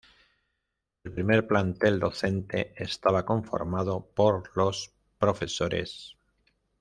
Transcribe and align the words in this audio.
El 1.03 1.11
primer 1.13 1.45
plantel 1.45 1.99
docente 1.99 2.73
estaba 2.83 3.23
conformado 3.23 4.03
por 4.15 4.49
los 4.57 4.91
Prof. 5.19 5.43